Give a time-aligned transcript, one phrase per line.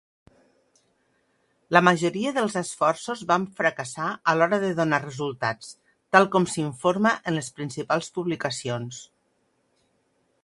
[1.75, 5.71] La majoria dels esforços van fracassar a l'hora de donar resultats,
[6.17, 9.03] tal com s'informa en les principals publicacions.